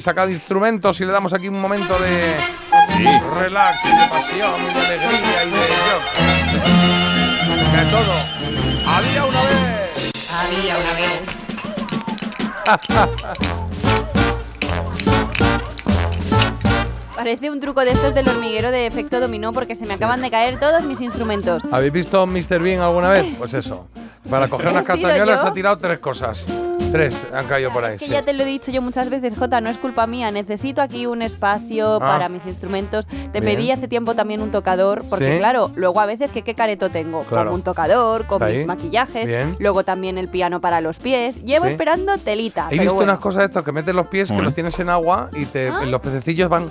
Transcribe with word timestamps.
sacado 0.00 0.30
instrumentos 0.30 1.00
y 1.00 1.04
le 1.04 1.12
damos 1.12 1.32
aquí 1.32 1.48
un 1.48 1.60
momento 1.60 1.98
de 1.98 2.34
relax 3.38 3.84
y 3.84 3.88
de 3.88 4.08
pasión 4.08 4.52
y 4.60 4.74
de 4.74 4.80
alegría 4.80 5.44
y 5.44 5.50
de 5.50 5.56
de 7.76 7.86
todo. 7.90 8.14
Había 8.86 9.24
una 9.24 9.42
vez. 9.42 10.10
Había 10.32 10.76
una 10.78 10.92
vez. 10.94 11.20
Parece 17.14 17.50
un 17.50 17.60
truco 17.60 17.82
de 17.82 17.90
estos 17.90 18.14
del 18.14 18.28
hormiguero 18.28 18.70
de 18.70 18.86
efecto 18.86 19.20
dominó 19.20 19.52
porque 19.52 19.74
se 19.74 19.84
me 19.86 19.94
acaban 19.94 20.22
de 20.22 20.30
caer 20.30 20.58
todos 20.58 20.82
mis 20.84 21.00
instrumentos. 21.00 21.62
¿Habéis 21.70 21.92
visto 21.92 22.26
Mr. 22.26 22.60
Bean 22.60 22.80
alguna 22.80 23.10
vez? 23.10 23.26
Pues 23.38 23.54
eso. 23.54 23.86
Para 24.28 24.48
coger 24.50 24.68
unas 24.68 24.86
castañuelas 24.86 25.44
ha 25.44 25.52
tirado 25.52 25.78
tres 25.78 25.98
cosas. 25.98 26.46
Tres 26.92 27.24
han 27.32 27.46
caído 27.46 27.72
por 27.72 27.84
ahí. 27.84 27.94
Es 27.94 28.00
que 28.00 28.08
ya 28.08 28.22
te 28.22 28.32
lo 28.32 28.42
he 28.42 28.46
dicho 28.46 28.72
yo 28.72 28.82
muchas 28.82 29.10
veces, 29.10 29.34
Jota, 29.38 29.60
no 29.60 29.70
es 29.70 29.78
culpa 29.78 30.08
mía. 30.08 30.32
Necesito 30.32 30.82
aquí 30.82 31.06
un 31.06 31.22
espacio 31.22 31.96
ah. 31.96 31.98
para 32.00 32.28
mis 32.28 32.44
instrumentos. 32.46 33.06
Te 33.06 33.40
pedí 33.40 33.70
hace 33.70 33.86
tiempo 33.86 34.14
también 34.14 34.40
un 34.40 34.50
tocador, 34.50 35.04
porque 35.08 35.38
claro, 35.38 35.70
luego 35.76 36.00
a 36.00 36.06
veces 36.06 36.32
que 36.32 36.42
qué 36.42 36.54
careto 36.54 36.90
tengo. 36.90 37.22
Con 37.24 37.46
un 37.48 37.62
tocador, 37.62 38.26
con 38.26 38.44
mis 38.44 38.66
maquillajes, 38.66 39.60
luego 39.60 39.84
también 39.84 40.18
el 40.18 40.28
piano 40.28 40.60
para 40.60 40.80
los 40.80 40.98
pies. 40.98 41.36
Llevo 41.44 41.66
esperando 41.66 42.18
telita. 42.18 42.66
He 42.70 42.78
visto 42.78 42.96
unas 42.96 43.18
cosas 43.18 43.40
de 43.40 43.46
estas 43.46 43.62
que 43.62 43.72
metes 43.72 43.94
los 43.94 44.08
pies, 44.08 44.32
que 44.32 44.42
los 44.42 44.54
tienes 44.54 44.78
en 44.80 44.88
agua 44.88 45.30
y 45.32 45.46
te, 45.46 45.68
ah. 45.68 45.84
los 45.84 46.00
pececillos 46.00 46.48
van 46.48 46.66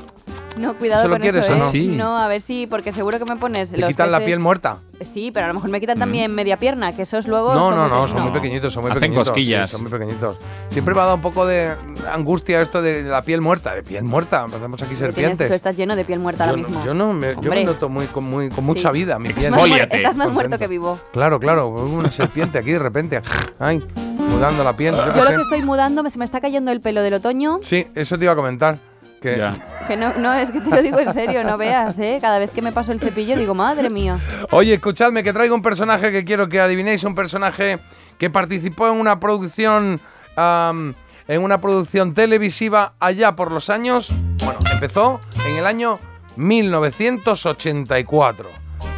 no, 0.58 0.78
cuidado 0.78 1.10
con 1.10 1.24
eso, 1.24 1.54
¿eh? 1.74 1.88
no? 1.96 2.18
a 2.18 2.28
ver 2.28 2.42
si, 2.42 2.68
porque 2.68 2.92
seguro 2.92 3.20
que 3.20 3.26
me 3.26 3.40
pones. 3.40 3.72
Te 3.72 3.82
quitan 3.84 4.12
la 4.12 4.20
piel 4.20 4.40
muerta. 4.40 4.80
Sí, 5.14 5.32
pero 5.32 5.46
a 5.46 5.48
lo 5.48 5.54
mejor 5.54 5.70
me 5.70 5.80
quitan 5.80 5.98
mm. 5.98 6.00
también 6.00 6.36
media 6.36 6.58
pierna, 6.58 6.94
que 6.94 7.04
esos 7.04 7.28
luego. 7.28 7.54
No, 7.54 7.72
no, 7.72 7.88
no, 7.88 8.08
son 8.08 8.24
muy 8.24 8.32
pequeñitos, 8.32 8.74
son 8.74 8.84
muy 8.84 8.92
Hacen 8.92 9.02
pequeñitos. 9.02 9.30
cosquillas. 9.30 9.70
son 9.70 9.82
muy 9.84 9.92
pequeñitos. 9.92 10.38
Siempre 10.70 10.94
me 10.94 11.02
ha 11.02 11.04
dado 11.04 11.16
un 11.16 11.22
poco 11.22 11.46
de 11.46 11.74
angustia 12.12 12.62
esto 12.62 12.82
de 12.82 13.04
la 13.04 13.22
piel 13.22 13.42
muerta. 13.42 13.74
De 13.74 13.84
piel 13.84 14.04
muerta, 14.04 14.44
empezamos 14.44 14.82
aquí 14.82 14.96
serpientes. 14.96 15.48
tú 15.48 15.54
estás 15.54 15.78
lleno 15.78 15.96
de 15.96 16.04
piel 16.04 16.20
muerta 16.20 16.46
ahora 16.46 16.58
mismo. 16.58 16.84
Yo 16.84 16.94
no, 16.94 17.14
me, 17.14 17.36
yo 17.42 17.50
me 17.50 17.64
noto 17.64 17.88
muy, 17.88 18.08
con, 18.08 18.26
muy, 18.26 18.50
con 18.50 18.66
mucha 18.66 18.92
vida. 18.92 19.20
Mi 19.20 19.30
piel. 19.30 19.54
Estás 19.92 20.18
más 20.18 20.32
muerto 20.32 20.58
que 20.58 20.68
vivo. 20.68 21.00
Claro, 21.14 21.40
claro, 21.40 21.70
una 21.70 22.12
serpiente 22.12 22.58
aquí 22.58 22.72
de 22.72 22.80
repente. 22.80 23.22
Ay, 23.60 23.82
mudando 23.96 24.64
la 24.64 24.76
piel. 24.76 24.96
Yo, 24.96 25.06
yo 25.06 25.24
lo 25.24 25.30
que 25.30 25.42
estoy 25.42 25.62
mudando, 25.62 26.08
se 26.10 26.18
me 26.18 26.26
está 26.26 26.42
cayendo 26.42 26.72
el 26.72 26.82
pelo 26.82 27.02
del 27.02 27.14
otoño. 27.16 27.60
Sí, 27.62 27.88
eso 27.96 28.18
te 28.18 28.26
iba 28.26 28.34
a 28.34 28.36
comentar. 28.36 28.78
Que, 29.22 29.52
no, 29.98 30.14
no, 30.18 30.34
es 30.34 30.52
que 30.52 30.62
te 30.62 30.70
lo 30.70 30.82
digo 30.82 31.00
en 31.00 31.14
serio, 31.14 31.44
no 31.44 31.58
veas, 31.58 31.98
¿eh? 31.98 32.20
Cada 32.22 32.40
vez 32.40 32.52
que 32.52 32.62
me 32.62 32.72
paso 32.72 32.92
el 32.92 33.00
cepillo 33.00 33.38
digo, 33.38 33.56
madre 33.56 33.90
mía. 33.90 34.20
Oye, 34.52 34.74
escuchadme, 34.74 35.24
que 35.24 35.34
traigo 35.34 35.56
un 35.56 35.62
personaje 35.62 36.12
que 36.12 36.26
quiero 36.26 36.50
que 36.50 36.60
adivinéis, 36.60 37.04
un 37.04 37.16
personaje 37.16 37.80
que 38.18 38.30
participó 38.30 38.88
en 38.88 38.96
una 38.96 39.20
producción, 39.20 40.00
en 40.36 41.42
una 41.42 41.62
producción 41.62 42.14
televisiva 42.14 42.94
allá 43.00 43.36
por 43.36 43.52
los 43.52 43.70
años, 43.70 44.12
bueno, 44.44 44.60
empezó 44.72 45.20
en 45.48 45.58
el 45.58 45.66
año 45.66 46.00
1984, 46.36 48.50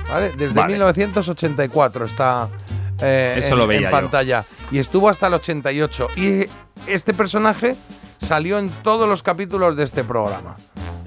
¿vale? 0.10 0.32
Desde 0.38 0.64
1984 0.64 2.06
está 2.06 2.50
eh, 3.02 3.36
Eso 3.38 3.54
en, 3.54 3.60
lo 3.60 3.68
veía 3.68 3.88
en 3.88 3.92
pantalla 3.92 4.46
y 4.72 4.80
estuvo 4.80 5.10
hasta 5.10 5.28
el 5.28 5.36
88 5.36 6.08
y 6.18 6.46
este 6.88 7.14
personaje 7.14 7.76
salió 8.22 8.60
en 8.60 8.70
todos 8.84 9.08
los 9.08 9.24
capítulos 9.24 9.76
de 9.76 9.84
este 9.84 10.04
programa. 10.04 10.56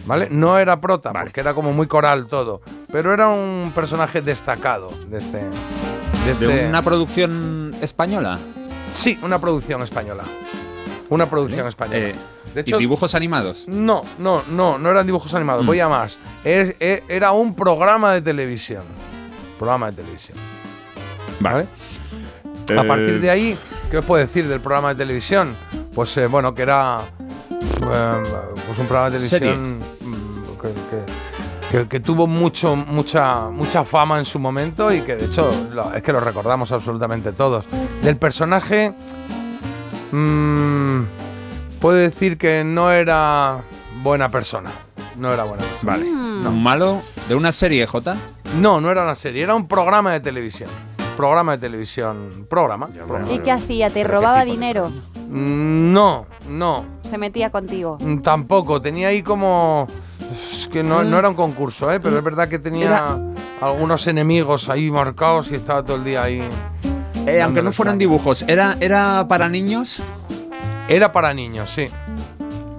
¿Vale? 0.07 0.29
No 0.31 0.59
era 0.59 0.81
prota, 0.81 1.13
porque 1.13 1.41
era 1.41 1.55
como 1.55 1.73
muy 1.73 1.87
coral 1.87 2.27
todo, 2.27 2.61
pero 2.93 3.15
era 3.15 3.29
un 3.29 3.73
personaje 3.75 4.21
destacado 4.21 4.93
de 5.09 5.19
este. 5.19 5.39
¿De, 6.27 6.33
este 6.33 6.67
una 6.69 6.83
producción 6.83 7.75
española? 7.81 8.39
Sí, 8.93 9.19
una 9.23 9.39
producción 9.39 9.83
española. 9.83 10.25
Una 11.09 11.29
producción 11.29 11.67
española. 11.67 11.99
Eh, 11.99 12.15
de 12.55 12.61
hecho, 12.61 12.77
¿Y 12.77 12.81
dibujos 12.81 13.15
animados? 13.15 13.65
No, 13.67 14.05
no, 14.19 14.43
no, 14.51 14.79
no 14.79 14.91
eran 14.91 15.07
dibujos 15.07 15.35
animados. 15.35 15.65
Mm. 15.65 15.67
Voy 15.67 15.81
a 15.81 15.89
más. 15.89 16.19
E, 16.45 17.03
era 17.09 17.33
un 17.33 17.55
programa 17.55 18.13
de 18.13 18.23
televisión. 18.23 18.85
Programa 19.59 19.91
de 19.91 20.03
televisión. 20.03 20.39
Vale. 21.41 21.67
A 22.79 22.85
partir 22.85 23.21
de 23.21 23.31
ahí, 23.31 23.59
¿qué 23.91 23.99
os 23.99 24.05
puedo 24.05 24.25
decir 24.25 24.49
del 24.49 24.61
programa 24.61 24.91
de 24.91 24.95
televisión? 24.95 25.57
Pues 25.95 26.17
eh, 26.17 26.27
bueno, 26.27 26.55
que 26.55 26.63
era 26.63 27.01
eh, 27.51 28.13
pues 28.67 28.79
un 28.79 28.87
programa 28.87 29.11
de 29.11 29.19
televisión 29.19 29.79
mm, 29.79 30.25
que, 31.89 32.01
tuvo 32.01 32.27
mucho, 32.27 32.77
mucha, 32.77 33.51
mucha 33.51 33.85
fama 33.85 34.19
en 34.19 34.25
su 34.25 34.39
momento 34.39 34.93
y 34.93 35.01
que 35.01 35.17
de 35.17 35.27
hecho 35.27 35.51
es 35.95 36.03
que 36.03 36.13
lo 36.13 36.21
recordamos 36.21 36.73
absolutamente 36.73 37.33
todos. 37.33 37.67
Del 38.03 38.17
personaje, 38.17 38.95
mmm, 40.13 41.03
puedo 41.81 41.97
decir 41.97 42.39
que 42.39 42.65
no 42.65 42.91
era 42.91 43.63
buena 44.03 44.31
persona. 44.31 44.71
No 45.19 45.33
era 45.33 45.45
buena 45.45 45.65
persona. 45.65 45.93
Vale. 45.93 46.11
¿Un 46.11 46.63
malo 46.63 47.03
de 47.29 47.35
una 47.35 47.53
serie, 47.53 47.87
J? 47.87 48.17
No, 48.61 48.81
no 48.81 48.91
era 48.91 49.03
una 49.03 49.15
serie, 49.15 49.43
era 49.43 49.55
un 49.55 49.67
programa 49.67 50.13
de 50.13 50.21
televisión. 50.21 50.71
Programa 51.17 51.53
de 51.53 51.59
televisión. 51.59 52.47
Programa. 52.49 52.89
¿Y 53.31 53.39
qué 53.39 53.53
hacía? 53.53 53.91
¿Te 53.91 54.05
robaba 54.05 54.45
dinero? 54.45 54.93
Mm, 55.35 55.93
no, 55.93 56.27
no. 56.49 56.85
¿Se 57.11 57.19
metía 57.19 57.51
contigo? 57.51 57.99
Mm, 58.01 58.19
tampoco, 58.19 58.81
tenía 58.81 59.09
ahí 59.09 59.23
como... 59.25 59.89
Es 60.31 60.69
que 60.69 60.85
no, 60.85 61.03
era 61.03 61.29
un 61.29 61.35
concurso, 61.35 61.91
¿eh? 61.91 61.99
pero 61.99 62.17
es 62.17 62.23
verdad 62.23 62.49
que 62.49 62.61
tenía 62.61 63.19
algunos 63.61 64.07
enemigos 64.07 64.69
ahí 64.69 64.93
marcados 64.93 65.51
y 65.51 65.57
estaba 65.57 65.85
todo 65.85 65.97
el 65.97 66.05
día 66.05 66.23
ahí. 66.23 66.41
Eh, 67.27 67.43
aunque 67.43 67.63
no 67.63 67.73
fueran 67.73 67.99
dibujos, 67.99 68.45
¿era, 68.47 68.77
¿era 68.81 69.27
para 69.29 69.49
niños? 69.49 70.01
Era 70.89 71.11
para 71.11 71.35
niños, 71.35 71.71
sí. 71.71 71.89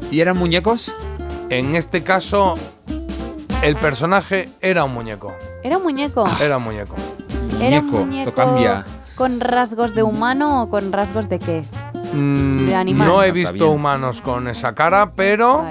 ¿Y 0.10 0.22
eran 0.22 0.38
muñecos? 0.38 0.94
En 1.50 1.76
este 1.76 2.04
caso, 2.04 2.56
el 3.64 3.76
personaje 3.76 4.50
era 4.62 4.86
un 4.86 4.94
muñeco. 4.94 5.34
¿Era 5.62 5.78
un 5.78 5.84
muñeco? 5.84 6.26
Era 6.42 6.58
un 6.58 6.64
muñeco. 6.64 6.96
¿Era 7.60 7.80
un 7.82 7.88
muñeco 7.88 8.30
esto 8.30 8.34
cambia. 8.34 8.86
¿Con 9.16 9.42
rasgos 9.42 9.94
de 9.94 10.04
humano 10.04 10.64
o 10.64 10.70
con 10.70 10.94
rasgos 10.94 11.28
de 11.28 11.40
qué? 11.40 11.66
Mm, 12.16 12.98
no 12.98 13.24
he 13.24 13.32
visto 13.32 13.70
humanos 13.70 14.22
con 14.22 14.48
esa 14.48 14.74
cara, 14.74 15.12
pero 15.16 15.66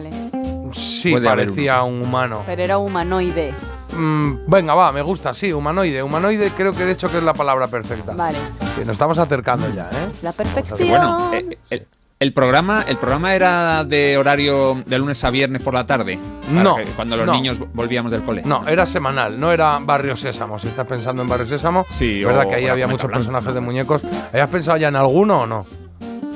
sí 0.72 1.14
parecía 1.16 1.82
un 1.82 2.02
humano. 2.02 2.42
Pero 2.46 2.62
era 2.62 2.78
humanoide. 2.78 3.54
Mm, 3.96 4.46
venga, 4.48 4.74
va, 4.74 4.92
me 4.92 5.02
gusta, 5.02 5.32
sí, 5.34 5.52
humanoide. 5.52 6.02
Humanoide 6.02 6.50
creo 6.50 6.72
que 6.72 6.84
de 6.84 6.92
hecho 6.92 7.10
que 7.10 7.18
es 7.18 7.22
la 7.22 7.34
palabra 7.34 7.68
perfecta. 7.68 8.12
Vale. 8.12 8.38
nos 8.78 8.88
estamos 8.88 9.18
acercando 9.18 9.72
ya, 9.72 9.88
¿eh? 9.90 10.10
La 10.22 10.32
perfección. 10.32 10.88
Bueno, 10.88 11.30
eh, 11.32 11.86
el, 12.18 12.32
programa, 12.32 12.84
el 12.88 12.98
programa 12.98 13.34
era 13.34 13.84
de 13.84 14.18
horario 14.18 14.82
de 14.84 14.98
lunes 14.98 15.22
a 15.22 15.30
viernes 15.30 15.62
por 15.62 15.74
la 15.74 15.86
tarde. 15.86 16.18
No. 16.50 16.76
cuando 16.96 17.16
los 17.16 17.28
niños 17.28 17.58
volvíamos 17.72 18.10
del 18.10 18.22
cole. 18.22 18.42
No, 18.44 18.66
era 18.66 18.84
semanal, 18.84 19.38
no 19.38 19.52
era 19.52 19.78
Barrio 19.80 20.16
Sésamo. 20.16 20.58
Si 20.58 20.68
estás 20.68 20.86
pensando 20.86 21.22
en 21.22 21.28
Barrio 21.28 21.46
Sésamo, 21.46 21.86
sí, 21.88 22.20
es 22.20 22.26
verdad 22.26 22.48
que 22.48 22.56
ahí 22.56 22.66
había 22.66 22.86
muchos 22.86 23.10
personajes 23.10 23.54
de 23.54 23.60
muñecos. 23.60 24.02
¿Hayas 24.32 24.48
pensado 24.48 24.76
ya 24.76 24.88
en 24.88 24.96
alguno 24.96 25.42
o 25.42 25.46
no? 25.46 25.83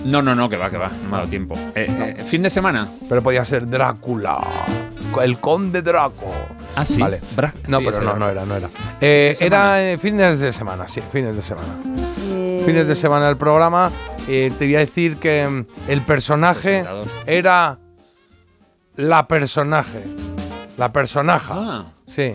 No, 0.05 0.23
no, 0.23 0.35
no, 0.35 0.49
que 0.49 0.57
va, 0.57 0.71
que 0.71 0.77
va, 0.77 0.89
no 0.89 1.09
me 1.09 1.15
ha 1.15 1.19
dado 1.19 1.29
tiempo. 1.29 1.55
Eh, 1.75 2.15
eh, 2.19 2.25
¿Fin 2.25 2.43
de 2.43 2.51
semana? 2.51 2.89
Pero 3.09 3.23
podía 3.23 3.45
ser 3.45 3.69
Drácula, 3.69 4.39
el 5.23 5.39
conde 5.39 5.83
Draco. 5.83 6.33
Ah, 6.77 6.85
sí. 6.85 7.01
Vale. 7.01 7.21
no, 7.67 7.81
pero 7.81 8.01
no, 8.03 8.17
no 8.17 8.29
era, 8.29 8.45
no 8.45 8.57
era. 8.57 8.71
Eh, 9.01 9.37
era 9.41 9.99
fines 9.99 10.39
de 10.39 10.53
semana, 10.53 10.87
sí, 10.89 11.01
fines 11.13 11.35
de 11.35 11.43
semana. 11.43 11.75
Fines 12.65 12.87
de 12.87 12.95
semana 12.95 13.29
el 13.29 13.37
programa. 13.37 13.91
te 14.27 14.53
voy 14.59 14.77
a 14.77 14.81
decir 14.81 15.17
que 15.17 15.47
mm, 15.47 15.91
el 15.91 16.03
personaje 16.03 16.85
era 17.27 17.79
la 18.97 19.27
personaje. 19.27 20.05
La 20.77 20.93
personaja. 20.93 21.55
Ah. 21.57 21.85
Sí. 22.07 22.35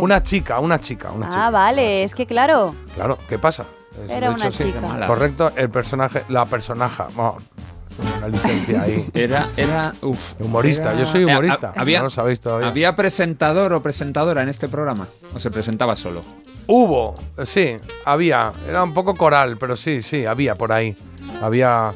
una 0.00 0.22
chica, 0.22 0.58
una 0.60 0.80
chica, 0.80 1.10
una 1.10 1.26
ah, 1.26 1.30
chica. 1.30 1.46
Ah, 1.46 1.50
vale, 1.50 2.04
es 2.04 2.14
que 2.14 2.26
claro. 2.26 2.74
Claro, 2.94 3.18
¿qué 3.28 3.38
pasa? 3.38 3.66
Era 4.08 4.30
una 4.30 4.50
chica. 4.50 5.06
Correcto, 5.06 5.52
el 5.56 5.70
personaje, 5.70 6.24
la 6.28 6.44
personaja. 6.46 7.08
una 7.16 8.28
licencia 8.28 8.82
ahí. 8.82 9.08
Era, 9.14 9.46
era, 9.56 9.94
humorista. 10.38 10.94
Yo 10.94 11.04
soy 11.06 11.24
humorista. 11.24 11.72
había, 11.76 11.98
no 11.98 12.04
lo 12.04 12.10
sabéis 12.10 12.40
todavía. 12.40 12.68
¿Había 12.68 12.94
presentador 12.94 13.72
o 13.72 13.82
presentadora 13.82 14.42
en 14.42 14.48
este 14.48 14.68
programa? 14.68 15.08
¿O 15.34 15.40
se 15.40 15.50
presentaba 15.50 15.96
solo? 15.96 16.20
Hubo, 16.66 17.14
sí, 17.44 17.76
había. 18.04 18.52
Era 18.68 18.84
un 18.84 18.94
poco 18.94 19.14
coral, 19.16 19.56
pero 19.58 19.74
sí, 19.74 20.02
sí, 20.02 20.26
había 20.26 20.54
por 20.54 20.72
ahí. 20.72 20.94
Había 21.42 21.92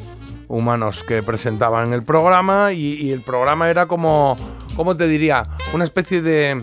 humanos 0.48 1.05
que 1.05 1.22
presentaban 1.22 1.93
el 1.93 2.02
programa 2.02 2.72
y, 2.72 2.94
y 2.94 3.12
el 3.12 3.20
programa 3.20 3.70
era 3.70 3.87
como, 3.87 4.37
¿cómo 4.76 4.96
te 4.96 5.06
diría? 5.06 5.43
Una 5.72 5.84
especie 5.84 6.20
de 6.20 6.62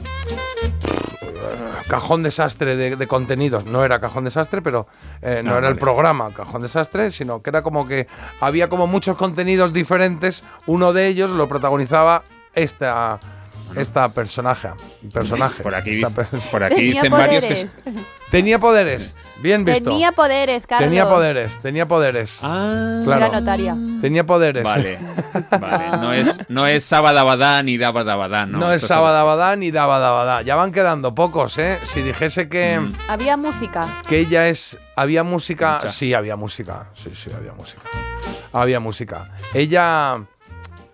cajón 1.88 2.24
desastre 2.24 2.76
de, 2.76 3.08
contenidos. 3.08 3.66
No 3.66 3.84
era 3.84 4.00
cajón 4.00 4.24
desastre, 4.24 4.62
pero 4.62 4.88
eh, 5.22 5.42
no, 5.44 5.58
era 5.58 5.68
el 5.68 5.78
programa 5.78 6.34
cajón 6.34 6.62
desastre, 6.62 7.12
sino 7.12 7.42
que 7.42 7.50
era 7.50 7.62
como 7.62 7.86
que 7.86 8.08
había 8.40 8.70
como 8.70 8.88
muchos 8.88 9.16
contenidos 9.16 9.74
diferentes. 9.74 10.44
Uno 10.66 10.94
de 10.94 11.08
ellos 11.08 11.32
lo 11.32 11.48
protagonizaba 11.48 12.24
esta, 12.54 13.20
esta 13.76 14.10
personaje. 14.10 14.70
personaje. 15.14 15.64
Por 15.64 15.76
aquí, 15.76 16.02
por 16.52 16.64
aquí 16.64 16.82
dicen 16.82 17.12
varios 17.12 17.46
que. 17.46 17.68
Tenía 18.30 18.60
poderes, 18.60 19.16
bien 19.42 19.66
visto. 19.66 19.90
Tenía 19.90 20.12
poderes, 20.12 20.68
Carlos. 20.68 20.88
Tenía 20.88 21.10
poderes, 21.10 21.60
tenía 21.62 21.88
poderes. 21.88 22.40
Ah, 22.44 23.02
claro. 23.04 23.32
notaria. 23.34 23.76
Tenía 24.02 24.26
poderes. 24.26 24.64
Vale, 24.64 25.00
vale. 25.60 25.98
No 25.98 26.14
es, 26.14 26.40
no 26.48 26.68
es 26.68 26.84
Sabadabadá 26.84 27.64
ni 27.64 27.78
Dabadabadá, 27.78 28.46
¿no? 28.46 28.60
No 28.60 28.72
es 28.72 28.84
Sabadabadá 28.84 29.56
ni 29.56 29.72
Dabadabadá. 29.72 30.44
Ya 30.44 30.56
van 30.56 30.72
quedando 30.72 31.16
pocos, 31.16 31.58
¿eh? 31.58 31.80
Si 31.84 32.02
dijese 32.02 32.50
que. 32.50 32.80
Mm. 32.80 32.94
Había 33.08 33.36
música. 33.36 34.02
Que 34.08 34.20
ella 34.20 34.48
es. 34.48 34.78
Había 34.96 35.24
música. 35.24 35.80
Sí, 35.88 36.14
había 36.14 36.36
música. 36.36 36.90
Sí, 36.94 37.12
sí, 37.14 37.32
había 37.36 37.54
música. 37.54 37.82
Había 38.54 38.80
música. 38.80 39.32
Ella. 39.54 40.22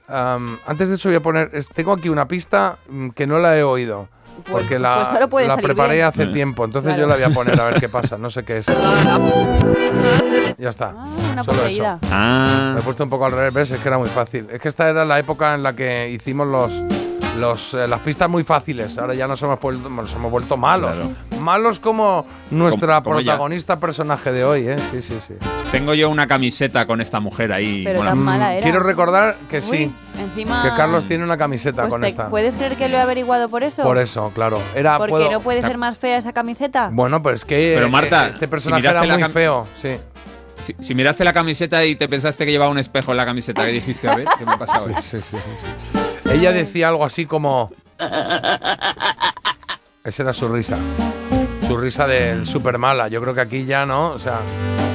Antes 0.08 0.90
de 0.90 0.96
eso 0.96 1.10
voy 1.10 1.18
a 1.18 1.22
poner. 1.22 1.52
Tengo 1.74 1.94
aquí 1.94 2.10
una 2.10 2.28
pista 2.28 2.78
mm, 2.90 3.10
que 3.10 3.28
no 3.28 3.40
la 3.40 3.58
he 3.58 3.64
oído. 3.64 4.08
Pues, 4.44 4.64
porque 4.64 4.78
la, 4.78 5.28
pues 5.30 5.48
la 5.48 5.56
preparé 5.56 6.04
hace 6.04 6.28
tiempo, 6.28 6.66
entonces 6.66 6.98
yo 6.98 7.08
la 7.08 7.16
voy 7.16 7.24
a 7.24 7.30
poner 7.30 7.58
a 7.60 7.68
ver 7.70 7.80
qué 7.80 7.88
pasa, 7.88 8.18
no 8.18 8.30
sé 8.30 8.44
qué 8.44 8.58
es. 8.58 8.66
ya 10.58 10.70
está. 10.70 10.94
Ah, 10.96 11.06
una 11.32 11.42
Solo 11.44 11.66
eso. 11.66 12.00
Ah. 12.12 12.72
Me 12.74 12.82
he 12.82 12.84
puesto 12.84 13.06
un 13.06 13.10
poco 13.10 13.26
al 13.26 13.32
revés, 13.32 13.72
es 13.72 13.80
que 13.80 13.88
era 13.88 13.98
muy 13.98 14.10
fácil. 14.10 14.50
Es 14.52 14.60
que 14.60 14.68
esta 14.68 14.90
era 14.90 15.06
la 15.06 15.20
época 15.20 15.56
en 15.56 15.64
la 15.64 15.74
que 15.74 16.10
hicimos 16.10 16.48
los 16.48 16.74
los, 17.36 17.74
eh, 17.74 17.88
las 17.88 18.00
pistas 18.00 18.30
muy 18.30 18.44
fáciles. 18.44 18.98
Ahora 18.98 19.14
ya 19.14 19.28
nos 19.28 19.42
hemos 19.42 19.60
vuelto, 19.60 19.90
nos 19.90 20.14
hemos 20.14 20.32
vuelto 20.32 20.58
malos. 20.58 20.96
Malos 21.40 21.80
como 21.80 22.26
nuestra 22.52 23.02
protagonista 23.02 23.80
personaje 23.80 24.32
de 24.32 24.44
hoy, 24.44 24.68
¿eh? 24.68 24.76
Sí, 24.92 25.02
sí, 25.02 25.20
sí. 25.28 25.34
Tengo 25.72 25.94
yo 25.94 26.10
una 26.10 26.28
camiseta 26.28 26.86
con 26.86 27.02
esta 27.02 27.20
mujer 27.20 27.52
ahí. 27.52 27.84
Pero 27.84 28.02
tan 28.02 28.18
mala 28.18 28.54
era. 28.54 28.64
Quiero 28.64 28.80
recordar 28.80 29.38
que 29.50 29.62
sí. 29.62 29.92
Encima... 30.18 30.64
Que 30.64 30.70
Carlos 30.70 31.06
tiene 31.06 31.24
una 31.24 31.38
camiseta 31.38 31.84
pues 31.84 31.94
con 31.94 32.06
esta. 32.06 32.30
¿Puedes 32.30 32.56
creer 32.56 32.76
que 32.78 32.88
lo 32.88 32.98
he 32.98 33.02
averiguado 33.02 33.50
por 33.50 33.64
eso? 33.64 33.84
Por 33.84 33.98
eso, 33.98 34.32
claro. 34.34 34.60
Era, 34.74 34.98
¿Por 34.98 35.10
qué 35.10 35.30
no 35.30 35.42
puede 35.42 35.62
ser 35.62 35.78
más 35.78 35.98
fea 35.98 36.18
esa 36.18 36.34
camiseta? 36.34 36.90
Bueno, 36.92 37.22
pues 37.22 37.36
es 37.36 37.46
que 37.46 37.74
Pero 37.76 37.90
Marta, 37.90 38.28
eh, 38.28 38.30
este 38.32 38.48
personaje 38.48 38.88
era 38.88 39.04
muy 39.04 39.24
feo, 39.30 39.68
sí. 39.82 39.98
Si, 40.80 40.96
miraste 40.96 41.26
la 41.26 41.34
camiseta 41.34 41.84
y 41.84 41.96
te 41.96 42.08
pensaste 42.08 42.46
que 42.46 42.52
llevaba 42.52 42.72
un 42.72 42.78
espejo 42.78 43.12
en 43.12 43.18
la 43.18 43.26
camiseta, 43.26 43.66
que 43.66 43.74
dijiste, 43.74 44.08
a 44.08 44.16
ver, 44.16 44.26
¿qué 44.38 44.46
me 44.46 44.54
ha 44.54 44.58
pasado? 44.58 44.88
sí, 45.02 45.20
sí, 45.20 45.38
sí. 45.38 46.00
Ella 46.32 46.52
decía 46.52 46.90
algo 46.90 47.06
así 47.06 47.26
como 47.26 47.72
esa 50.04 50.24
era 50.24 50.34
su 50.34 50.48
risa. 50.48 50.78
Su 51.68 51.78
risa 51.78 52.06
de 52.06 52.46
súper 52.46 52.78
mala. 52.78 53.08
Yo 53.08 53.22
creo 53.22 53.34
que 53.34 53.42
aquí 53.42 53.66
ya 53.66 53.86
no. 53.86 54.12
O 54.12 54.20
sea, 54.20 54.42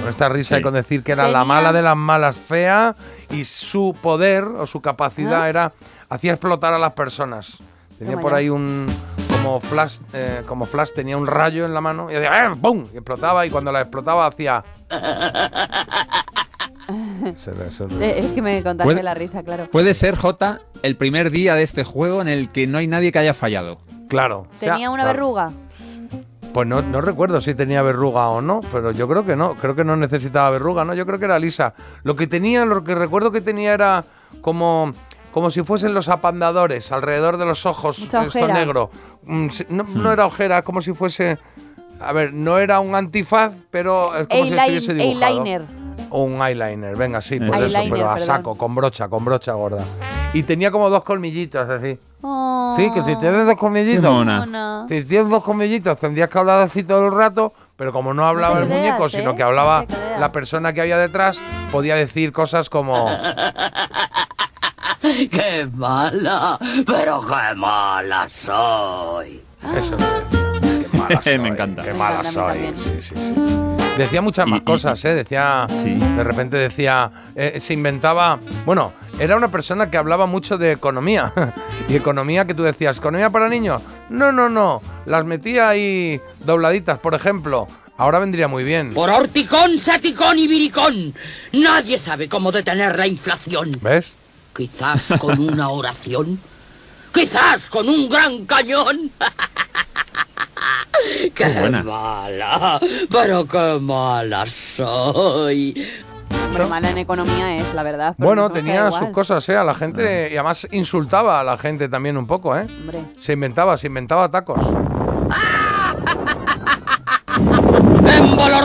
con 0.00 0.08
esta 0.08 0.28
risa 0.28 0.58
y 0.58 0.62
con 0.62 0.74
decir 0.74 1.02
que 1.02 1.12
era 1.12 1.28
la 1.28 1.44
mala 1.44 1.72
de 1.72 1.82
las 1.82 1.96
malas 1.96 2.36
fea 2.36 2.94
y 3.30 3.44
su 3.44 3.96
poder 4.00 4.44
o 4.44 4.66
su 4.66 4.80
capacidad 4.80 5.48
era. 5.48 5.72
hacía 6.08 6.32
explotar 6.32 6.72
a 6.72 6.78
las 6.78 6.92
personas. 6.92 7.58
Tenía 7.98 8.18
por 8.18 8.34
ahí 8.34 8.48
un. 8.48 8.86
Como 9.42 9.60
flash, 9.60 9.98
eh, 10.12 10.42
como 10.46 10.66
flash 10.66 10.90
tenía 10.94 11.16
un 11.16 11.26
rayo 11.26 11.64
en 11.64 11.72
la 11.72 11.80
mano 11.80 12.10
y 12.10 12.14
hacía 12.14 12.46
¡eh! 12.46 12.50
¡pum! 12.60 12.86
Y 12.92 12.96
explotaba 12.98 13.46
y 13.46 13.50
cuando 13.50 13.72
la 13.72 13.80
explotaba 13.80 14.26
hacía. 14.26 14.62
es 17.34 18.32
que 18.32 18.42
me 18.42 18.62
contaste 18.62 19.02
la 19.02 19.14
risa, 19.14 19.42
claro. 19.42 19.68
Puede 19.70 19.94
ser, 19.94 20.14
J, 20.16 20.60
el 20.82 20.96
primer 20.96 21.30
día 21.30 21.54
de 21.54 21.62
este 21.62 21.84
juego 21.84 22.20
en 22.22 22.28
el 22.28 22.50
que 22.50 22.66
no 22.66 22.78
hay 22.78 22.86
nadie 22.86 23.12
que 23.12 23.18
haya 23.18 23.34
fallado. 23.34 23.78
Claro. 24.08 24.46
¿Tenía 24.58 24.90
una 24.90 25.04
verruga? 25.04 25.52
Pues 26.52 26.66
no, 26.66 26.82
no, 26.82 27.00
recuerdo 27.00 27.40
si 27.40 27.54
tenía 27.54 27.80
verruga 27.82 28.28
o 28.28 28.42
no, 28.42 28.60
pero 28.72 28.90
yo 28.90 29.08
creo 29.08 29.24
que 29.24 29.36
no. 29.36 29.54
Creo 29.54 29.76
que 29.76 29.84
no 29.84 29.96
necesitaba 29.96 30.50
verruga, 30.50 30.84
¿no? 30.84 30.94
Yo 30.94 31.06
creo 31.06 31.18
que 31.18 31.26
era 31.26 31.38
lisa. 31.38 31.74
Lo 32.02 32.16
que 32.16 32.26
tenía, 32.26 32.64
lo 32.64 32.82
que 32.82 32.94
recuerdo 32.94 33.30
que 33.30 33.40
tenía 33.40 33.72
era 33.72 34.04
como 34.40 34.92
como 35.30 35.50
si 35.50 35.62
fuesen 35.62 35.94
los 35.94 36.08
apandadores 36.08 36.90
alrededor 36.90 37.36
de 37.36 37.46
los 37.46 37.64
ojos, 37.66 37.98
esto 38.00 38.48
negro. 38.48 38.90
Mm, 39.22 39.46
no, 39.68 39.84
no, 39.84 40.12
era 40.12 40.26
ojera, 40.26 40.62
como 40.62 40.82
si 40.82 40.92
fuese. 40.92 41.38
A 42.00 42.12
ver, 42.12 42.32
no 42.32 42.58
era 42.58 42.80
un 42.80 42.94
antifaz, 42.94 43.52
pero 43.70 44.16
es 44.16 44.26
como 44.26 44.46
si 44.46 44.54
estuviese 44.54 44.94
dibujado. 44.94 45.32
Eyeliner. 45.32 45.62
O 46.08 46.24
un 46.24 46.42
eyeliner, 46.42 46.96
venga, 46.96 47.20
sí, 47.20 47.38
pues 47.38 47.60
eso, 47.60 47.78
pero 47.88 48.10
a 48.10 48.18
saco, 48.18 48.56
con 48.56 48.74
brocha, 48.74 49.08
con 49.08 49.24
brocha 49.24 49.52
gorda. 49.52 49.84
Y 50.32 50.42
tenía 50.44 50.70
como 50.70 50.88
dos 50.90 51.02
colmillitos, 51.02 51.68
así. 51.68 51.98
Oh. 52.22 52.74
Sí, 52.78 52.90
que 52.92 53.02
si 53.02 53.16
tienes 53.16 53.46
dos 53.46 53.56
colmillitos. 53.56 54.26
Si 54.88 55.04
tienes 55.04 55.28
dos 55.28 55.42
colmillitos, 55.42 55.98
tendrías 55.98 56.28
que 56.28 56.38
hablar 56.38 56.62
así 56.62 56.82
todo 56.84 57.06
el 57.06 57.12
rato, 57.12 57.52
pero 57.76 57.92
como 57.92 58.14
no 58.14 58.26
hablaba 58.26 58.60
el 58.60 58.68
muñeco, 58.68 59.08
sino 59.08 59.30
¿eh? 59.30 59.36
que 59.36 59.42
hablaba 59.42 59.84
la 60.18 60.30
persona 60.30 60.72
que 60.72 60.82
había 60.82 60.98
detrás, 60.98 61.40
podía 61.72 61.96
decir 61.96 62.32
cosas 62.32 62.70
como. 62.70 63.08
¡Qué 65.00 65.68
mala! 65.72 66.58
¡Pero 66.86 67.22
qué 67.22 67.54
mala 67.56 68.28
soy! 68.28 69.42
Eso 69.74 69.96
Qué 69.96 70.69
mala 71.14 71.22
soy. 71.22 71.38
Me 71.38 71.48
encanta. 71.48 71.82
Qué 71.82 71.94
mala 71.94 72.24
soy. 72.24 72.72
Sí, 72.74 73.00
sí, 73.00 73.14
sí. 73.14 73.34
Decía 73.98 74.22
muchas 74.22 74.46
más 74.46 74.62
cosas, 74.62 75.04
¿eh? 75.04 75.14
Decía. 75.14 75.66
Sí. 75.68 75.94
De 75.94 76.24
repente 76.24 76.56
decía. 76.56 77.10
Eh, 77.34 77.58
se 77.60 77.74
inventaba. 77.74 78.38
Bueno, 78.64 78.92
era 79.18 79.36
una 79.36 79.48
persona 79.48 79.90
que 79.90 79.98
hablaba 79.98 80.26
mucho 80.26 80.56
de 80.58 80.72
economía. 80.72 81.32
y 81.88 81.96
economía 81.96 82.46
que 82.46 82.54
tú 82.54 82.62
decías, 82.62 82.98
¿economía 82.98 83.30
para 83.30 83.48
niños? 83.48 83.82
No, 84.08 84.32
no, 84.32 84.48
no. 84.48 84.80
Las 85.06 85.24
metía 85.24 85.68
ahí 85.68 86.20
dobladitas, 86.44 86.98
por 86.98 87.14
ejemplo. 87.14 87.66
Ahora 88.00 88.18
vendría 88.18 88.48
muy 88.48 88.64
bien. 88.64 88.94
Por 88.94 89.10
horticón, 89.10 89.78
saticón 89.78 90.38
y 90.38 90.48
viricón. 90.48 91.12
Nadie 91.52 91.98
sabe 91.98 92.30
cómo 92.30 92.50
detener 92.50 92.98
la 92.98 93.06
inflación. 93.06 93.72
¿Ves? 93.82 94.14
Quizás 94.56 95.18
con 95.20 95.38
una 95.38 95.68
oración. 95.68 96.40
Quizás 97.12 97.68
con 97.68 97.88
un 97.88 98.08
gran 98.08 98.46
cañón. 98.46 99.10
¡Qué 101.34 101.70
mala! 101.84 102.80
¡Pero 103.10 103.46
qué 103.46 103.78
mala 103.80 104.46
soy! 104.46 105.86
Pero 106.52 106.68
mala 106.68 106.90
en 106.90 106.98
economía 106.98 107.56
es, 107.56 107.74
la 107.74 107.82
verdad. 107.82 108.14
Bueno, 108.18 108.50
tenía 108.50 108.90
sus 108.90 109.10
cosas, 109.10 109.48
¿eh? 109.48 109.56
A 109.56 109.64
la 109.64 109.74
gente. 109.74 110.30
Y 110.32 110.36
además 110.36 110.66
insultaba 110.72 111.40
a 111.40 111.44
la 111.44 111.56
gente 111.58 111.88
también 111.88 112.16
un 112.16 112.26
poco, 112.26 112.56
¿eh? 112.56 112.66
Hombre. 112.80 113.04
Se 113.20 113.34
inventaba, 113.34 113.76
se 113.76 113.86
inventaba 113.86 114.30
tacos. 114.30 114.60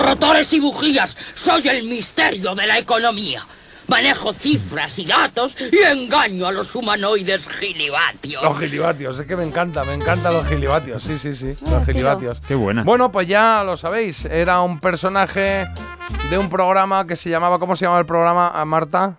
rotores 0.06 0.54
y 0.54 0.60
bujías! 0.60 1.18
¡Soy 1.34 1.68
el 1.68 1.84
misterio 1.84 2.56
de 2.56 2.68
la 2.68 2.78
economía! 2.78 3.46
Manejo 3.88 4.34
cifras 4.34 4.98
y 5.00 5.06
datos 5.06 5.56
y 5.72 5.78
engaño 5.78 6.48
a 6.48 6.52
los 6.52 6.74
humanoides 6.76 7.48
gilibatios. 7.48 8.44
Los 8.44 8.60
gilibatios, 8.60 9.20
es 9.20 9.26
que 9.26 9.36
me 9.36 9.44
encanta, 9.44 9.84
me 9.84 9.94
encantan 9.94 10.34
los 10.34 10.48
gilibatios, 10.48 11.04
sí, 11.04 11.18
sí, 11.18 11.36
sí, 11.36 11.56
los 11.70 11.86
gilibatios. 11.86 12.42
Qué 12.48 12.56
buena. 12.56 12.84
Bueno, 12.84 13.12
pues 13.12 13.28
ya 13.28 13.64
lo 13.64 13.78
sabéis, 13.78 14.26
era 14.26 14.62
un 14.62 14.80
personaje 14.80 15.68
de 16.30 16.38
un 16.38 16.50
programa 16.50 17.06
que 17.06 17.16
se 17.16 17.30
llamaba, 17.30 17.60
¿cómo 17.60 17.76
se 17.76 17.86
llamaba 17.86 18.00
el 18.00 18.06
programa, 18.06 18.52
ah, 18.54 18.66
Marta? 18.66 19.18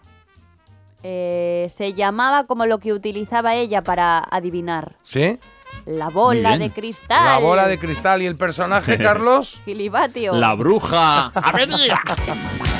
Eh, 1.03 1.71
se 1.77 1.95
llamaba 1.95 2.45
como 2.45 2.67
lo 2.67 2.79
que 2.79 2.93
utilizaba 2.93 3.55
ella 3.55 3.83
para 3.83 4.19
adivinar. 4.19 4.97
¿Sí? 5.05 5.39
La 5.85 6.09
bola 6.09 6.59
de 6.59 6.71
cristal. 6.71 7.25
La 7.25 7.39
bola 7.39 7.69
de 7.69 7.79
cristal. 7.79 8.23
¿Y 8.23 8.27
el 8.27 8.37
personaje, 8.37 8.99
Carlos? 9.03 9.61
Gilibatio. 9.65 10.35
La 10.35 10.55
bruja. 10.55 11.33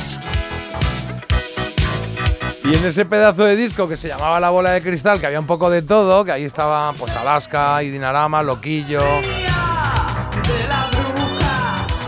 Y 2.67 2.75
en 2.75 2.85
ese 2.85 3.05
pedazo 3.05 3.45
de 3.45 3.55
disco 3.55 3.89
que 3.89 3.97
se 3.97 4.09
llamaba 4.09 4.41
La 4.41 4.51
Bola 4.51 4.73
de 4.73 4.83
Cristal, 4.83 5.21
que 5.21 5.27
había 5.27 5.39
un 5.39 5.47
poco 5.47 5.71
de 5.71 5.83
todo, 5.83 6.25
que 6.25 6.33
ahí 6.33 6.43
estaba 6.43 6.93
pues 6.95 7.15
Alaska 7.15 7.81
y 7.85 7.91
Dinarama, 7.91 8.43
Loquillo. 8.43 9.03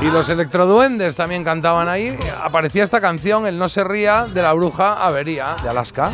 Y 0.01 0.07
los 0.07 0.29
electroduendes 0.29 1.15
también 1.15 1.45
cantaban 1.45 1.89
ahí. 1.89 2.19
Aparecía 2.43 2.83
esta 2.83 3.01
canción, 3.01 3.47
El 3.47 3.57
no 3.57 3.69
se 3.69 3.85
ría, 3.85 4.27
de 4.27 4.43
la 4.43 4.53
bruja 4.53 4.95
Avería, 5.05 5.55
de 5.63 5.69
Alaska. 5.69 6.11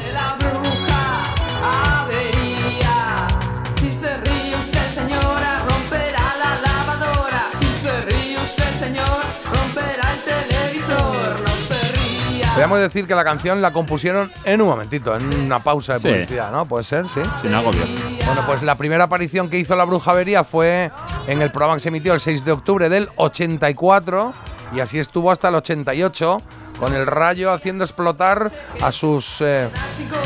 Podríamos 12.54 12.78
decir 12.78 13.08
que 13.08 13.16
la 13.16 13.24
canción 13.24 13.60
la 13.60 13.72
compusieron 13.72 14.30
en 14.44 14.60
un 14.62 14.68
momentito, 14.68 15.16
en 15.16 15.26
una 15.40 15.58
pausa 15.58 15.98
de 15.98 16.08
publicidad, 16.08 16.52
¿no? 16.52 16.66
Puede 16.66 16.84
ser, 16.84 17.04
sí. 17.08 17.20
Sin 17.42 17.52
agobios. 17.52 17.90
Bueno, 18.24 18.42
pues 18.46 18.62
la 18.62 18.78
primera 18.78 19.02
aparición 19.02 19.50
que 19.50 19.58
hizo 19.58 19.74
la 19.74 19.82
Brujavería 19.82 20.44
fue 20.44 20.92
en 21.26 21.42
el 21.42 21.50
programa 21.50 21.74
que 21.74 21.80
se 21.80 21.88
emitió 21.88 22.14
el 22.14 22.20
6 22.20 22.44
de 22.44 22.52
octubre 22.52 22.88
del 22.88 23.08
84 23.16 24.32
y 24.72 24.78
así 24.78 25.00
estuvo 25.00 25.32
hasta 25.32 25.48
el 25.48 25.56
88 25.56 26.42
con 26.78 26.94
el 26.94 27.08
rayo 27.08 27.52
haciendo 27.52 27.82
explotar 27.82 28.52
a 28.80 28.92
sus 28.92 29.40
eh, 29.40 29.68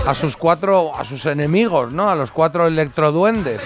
a 0.06 0.14
sus 0.14 0.36
cuatro 0.36 0.94
a 0.94 1.04
sus 1.04 1.24
enemigos, 1.24 1.92
¿no? 1.92 2.10
A 2.10 2.14
los 2.14 2.30
cuatro 2.30 2.66
electroduendes. 2.66 3.62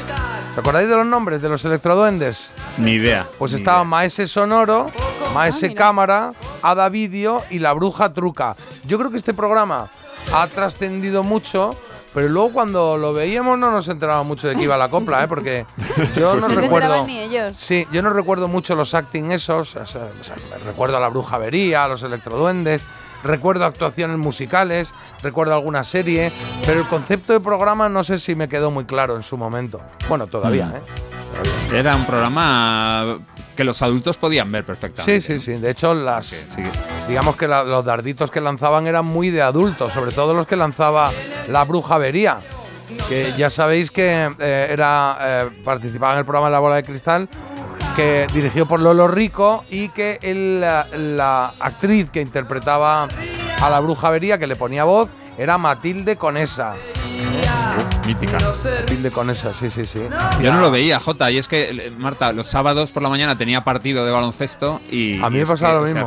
¿Te 0.55 0.61
acordáis 0.61 0.89
de 0.89 0.95
los 0.95 1.07
nombres 1.07 1.43
de 1.43 1.49
los 1.49 1.65
electroduendes? 1.65 2.53
Ni 2.79 2.93
idea. 2.93 3.27
Pues 3.41 3.55
estaba 3.55 3.83
Maese 3.83 4.29
Sonoro, 4.29 4.93
Maese 5.35 5.71
ah, 5.73 5.75
Cámara, 5.75 6.33
Ada 6.63 6.89
Video 6.89 7.43
y 7.51 7.59
la 7.59 7.73
Bruja 7.73 8.13
Truca. 8.13 8.57
Yo 8.87 8.99
creo 8.99 9.11
que 9.11 9.17
este 9.17 9.35
programa 9.35 9.91
ha 10.33 10.47
trascendido 10.47 11.23
mucho 11.23 11.77
pero 12.15 12.29
luego 12.29 12.53
cuando 12.53 12.99
lo 12.99 13.13
veíamos 13.13 13.59
no 13.59 13.71
nos 13.71 13.89
enterábamos 13.89 14.27
mucho 14.27 14.49
de 14.49 14.55
que 14.55 14.63
iba 14.63 14.77
la 14.77 14.89
copla, 14.89 15.25
¿eh? 15.25 15.29
porque 15.29 15.65
yo 16.17 16.35
no 16.37 16.47
pues 16.47 16.59
recuerdo. 16.59 17.07
Ni 17.07 17.21
ellos. 17.21 17.55
Sí, 17.57 17.87
yo 17.91 18.03
no 18.03 18.11
recuerdo 18.11 18.49
mucho 18.49 18.75
los 18.75 18.95
acting 18.95 19.31
esos. 19.33 19.77
recuerdo 20.65 20.99
a 20.99 21.01
la 21.01 21.09
brujavería, 21.09 21.85
a 21.85 21.89
los 21.89 22.03
electroduendes. 22.03 22.83
Recuerdo 23.25 23.65
actuaciones 23.65 24.19
musicales, 24.19 24.93
recuerdo 25.23 25.55
alguna 25.55 25.85
serie, 25.85 26.33
pero 26.67 26.81
el 26.81 26.89
concepto 26.89 27.33
de 27.33 27.39
programa 27.39 27.89
no 27.89 28.03
sé 28.03 28.19
si 28.19 28.35
me 28.35 28.49
quedó 28.49 28.73
muy 28.73 28.85
claro 28.85 29.15
en 29.15 29.23
su 29.23 29.37
momento. 29.37 29.81
Bueno, 30.09 30.27
todavía, 30.27 30.67
mm. 30.67 30.75
¿eh? 30.75 31.79
Era 31.79 31.95
un 31.95 32.05
programa 32.05 33.19
que 33.55 33.65
los 33.65 33.83
adultos 33.83 34.17
podían 34.17 34.51
ver 34.51 34.65
perfectamente. 34.65 35.21
Sí, 35.21 35.39
sí, 35.39 35.55
sí. 35.55 35.61
De 35.61 35.71
hecho, 35.71 35.95
las, 35.95 36.35
digamos 37.09 37.37
que 37.37 37.49
los 37.49 37.85
darditos 37.85 38.31
que 38.31 38.41
lanzaban 38.41 38.87
eran 38.87 39.05
muy 39.05 39.31
de 39.31 39.43
adultos, 39.43 39.93
sobre 39.93 40.13
todo 40.13 40.35
los 40.35 40.47
que 40.47 40.57
lanzaba 40.57 41.11
la 41.49 41.65
brujavería, 41.65 42.39
que 43.09 43.33
ya 43.37 43.51
sabéis 43.51 43.91
que 43.91 44.31
eh, 44.39 44.67
era 44.71 45.19
eh, 45.21 45.51
participaba 45.65 46.13
en 46.13 46.21
el 46.21 46.25
programa 46.25 46.51
La 46.51 46.59
Bola 46.59 46.77
de 46.77 46.85
Cristal, 46.85 47.29
que 47.97 48.27
dirigió 48.33 48.67
por 48.67 48.81
Lolo 48.81 49.09
Rico 49.09 49.65
y 49.69 49.89
que 49.91 50.19
la, 50.61 51.55
actriz 51.61 52.11
que 52.11 52.21
interpretaba 52.21 53.09
a 53.61 53.71
la 53.71 53.81
brujavería, 53.81 54.39
que 54.39 54.47
le 54.47 54.57
ponía 54.57 54.85
voz, 54.85 55.11
era 55.37 55.59
Matilde 55.59 56.17
Conesa 56.17 56.75
mítica. 58.07 58.39
Matilde 58.81 59.11
Conesa, 59.11 59.53
sí, 59.55 59.71
sí, 59.71 59.85
sí. 59.85 60.01
Yo 60.43 60.53
no 60.53 60.61
lo 60.61 60.71
veía, 60.71 61.01
Jota, 61.01 61.31
y 61.31 61.39
es 61.39 61.49
que, 61.49 61.93
Marta, 61.97 62.33
los 62.33 62.49
sábados 62.49 62.93
por 62.93 63.03
la 63.03 63.09
mañana 63.09 63.37
tenía 63.37 63.65
partido 63.65 64.05
de 64.05 64.11
baloncesto 64.11 64.81
y. 64.91 65.21
A 65.23 65.31
mí 65.31 65.39
me 65.39 65.47
pasaba 65.47 65.81
lo 65.81 65.83
mismo. 65.83 66.07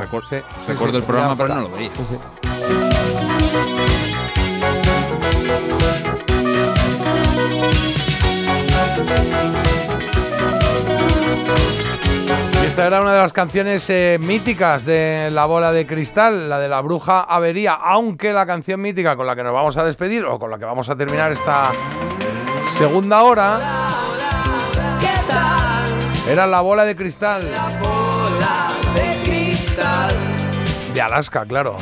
recuerdo 0.68 0.98
el 0.98 1.04
programa, 1.04 1.36
pero 1.36 1.56
no 1.56 1.62
lo 1.62 1.70
veía. 1.70 1.92
Esta 12.86 12.98
era 12.98 13.02
una 13.04 13.14
de 13.14 13.22
las 13.24 13.34
canciones 13.34 13.90
eh, 13.90 14.20
míticas 14.22 14.86
de 14.86 15.30
La 15.32 15.48
Bola 15.48 15.72
de 15.72 15.88
Cristal, 15.88 16.48
la 16.48 16.60
de 16.60 16.68
la 16.68 16.82
Bruja 16.82 17.22
Avería, 17.22 17.74
aunque 17.74 18.32
la 18.32 18.46
canción 18.46 18.80
mítica 18.80 19.16
con 19.16 19.26
la 19.26 19.36
que 19.36 19.44
nos 19.44 19.54
vamos 19.54 19.76
a 19.78 19.84
despedir 19.84 20.24
o 20.24 20.38
con 20.38 20.52
la 20.52 20.60
que 20.60 20.66
vamos 20.66 20.88
a 20.88 20.96
terminar 20.96 21.32
esta 21.32 21.72
segunda 22.78 23.24
hora 23.24 23.60
era 26.30 26.46
La 26.46 26.62
Bola 26.62 26.86
de 26.86 26.96
Cristal. 26.96 27.52
La 27.52 27.70
bola 27.80 28.68
de 28.94 29.24
cristal. 29.24 30.14
De 30.94 31.02
Alaska, 31.02 31.44
claro. 31.44 31.78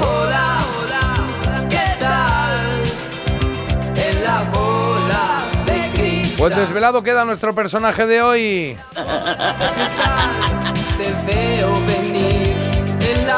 Hola, 0.00 0.58
hola, 0.76 0.81
pues 6.42 6.56
desvelado 6.56 7.04
queda 7.04 7.24
nuestro 7.24 7.54
personaje 7.54 8.04
de 8.04 8.20
hoy. 8.20 8.76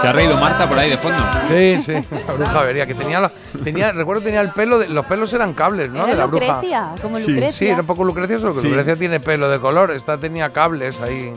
Se 0.00 0.08
ha 0.08 0.12
reído 0.12 0.38
Marta 0.38 0.66
por 0.66 0.78
ahí 0.78 0.88
de 0.88 0.96
fondo. 0.96 1.18
Sí, 1.46 1.82
sí, 1.84 1.92
la 2.26 2.32
bruja 2.32 2.62
vería 2.62 2.86
que 2.86 2.94
tenía, 2.94 3.30
tenía 3.62 3.92
recuerdo 3.92 4.22
tenía 4.22 4.40
el 4.40 4.52
pelo, 4.52 4.78
de, 4.78 4.88
los 4.88 5.04
pelos 5.04 5.34
eran 5.34 5.52
cables, 5.52 5.90
¿no? 5.90 6.06
de 6.06 6.14
la 6.14 6.24
bruja. 6.24 6.62
como 7.02 7.18
Lucrecia. 7.18 7.52
Sí, 7.52 7.66
era 7.68 7.82
un 7.82 7.86
poco 7.86 8.04
Lucrecia, 8.04 8.38
solo 8.38 8.54
que 8.54 8.68
Lucrecia 8.68 8.96
tiene 8.96 9.20
pelo 9.20 9.50
de 9.50 9.60
color, 9.60 9.90
esta 9.90 10.16
tenía 10.16 10.54
cables 10.54 11.02
ahí 11.02 11.34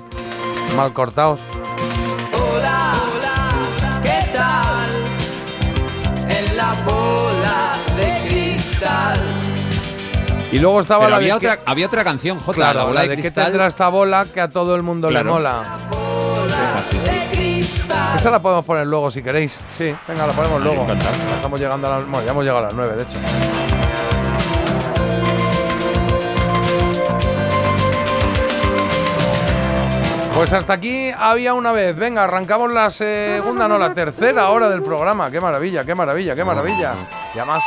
mal 0.77 0.93
cortados. 0.93 1.41
Y 10.51 10.60
luego 10.60 10.80
estaba 10.82 11.10
la 11.10 11.18
había 11.18 11.36
otra, 11.36 11.60
había 11.66 11.88
otra 11.88 12.04
canción, 12.04 12.39
J, 12.39 12.54
claro, 12.54 12.80
la 12.80 12.86
bola 12.86 13.01
de, 13.01 13.18
que 13.18 13.32
tendrá 13.32 13.68
esta 13.68 13.89
bola 13.89 14.25
que 14.34 14.39
a 14.39 14.50
todo 14.50 14.75
el 14.75 14.84
mundo 14.84 15.12
le 15.12 15.24
mola. 15.24 15.63
Esa 18.16 18.32
la 18.32 18.42
podemos 18.42 18.63
poner 18.66 18.88
luego 18.88 19.12
si 19.12 19.22
queréis. 19.22 19.60
Sí, 19.77 19.94
venga, 20.08 20.25
la 20.25 20.34
ponemos 20.34 20.62
luego. 20.62 20.88
Estamos 21.36 21.60
llegando 21.60 21.88
a 21.88 21.98
las, 21.98 22.08
bueno, 22.08 22.25
ya 22.25 22.32
hemos 22.32 22.46
llegado 22.46 22.60
a 22.60 22.68
las 22.68 22.74
9, 22.74 22.96
de 22.96 23.04
hecho. 23.04 23.18
Pues 30.38 30.54
hasta 30.54 30.74
aquí 30.74 31.10
había 31.18 31.56
una 31.56 31.72
vez. 31.72 31.96
Venga, 31.96 32.24
arrancamos 32.24 32.72
la 32.72 32.92
segunda, 32.92 33.68
no, 33.68 33.80
la 33.80 33.96
tercera 33.96 34.50
hora 34.50 34.70
del 34.70 34.84
programa. 34.84 35.32
Qué 35.32 35.42
maravilla, 35.42 35.84
qué 35.84 35.96
maravilla, 35.96 36.36
qué 36.36 36.46
maravilla. 36.46 36.94
Y 37.34 37.39
además 37.39 37.63